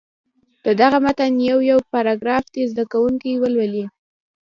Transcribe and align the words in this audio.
د 0.65 0.67
دغه 0.81 0.97
متن 1.05 1.31
یو 1.49 1.59
یو 1.71 1.79
پاراګراف 1.93 2.43
دې 2.53 2.63
زده 2.71 2.83
کوونکي 2.91 3.31
ولولي. 3.37 3.85